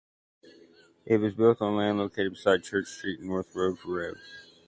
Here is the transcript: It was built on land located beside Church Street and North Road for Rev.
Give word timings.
It 1.05 1.17
was 1.17 1.35
built 1.35 1.61
on 1.61 1.75
land 1.75 1.99
located 1.99 2.31
beside 2.33 2.63
Church 2.63 2.87
Street 2.87 3.19
and 3.19 3.29
North 3.29 3.53
Road 3.55 3.77
for 3.77 3.97
Rev. 3.97 4.15